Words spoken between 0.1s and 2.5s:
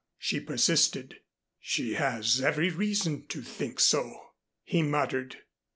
she persisted. "She has